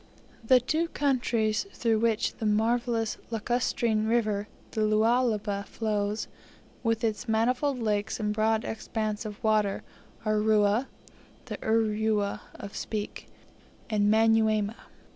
The 0.43 0.59
two 0.59 0.87
countries 0.87 1.67
through 1.73 1.99
which 1.99 2.33
the 2.37 2.45
marvellous 2.47 3.19
lacustrine 3.29 4.07
river, 4.07 4.47
the 4.71 4.81
Lualaba, 4.81 5.63
flows, 5.67 6.27
with 6.81 7.03
its 7.03 7.27
manifold 7.27 7.77
lakes 7.77 8.19
and 8.19 8.33
broad 8.33 8.65
expanse 8.65 9.25
of 9.25 9.37
water, 9.43 9.83
are 10.25 10.39
Rua 10.41 10.87
(the 11.45 11.57
Uruwwa 11.57 12.39
of 12.55 12.75
Speke) 12.75 13.27
and 13.91 14.09
Manyuema. 14.11 14.73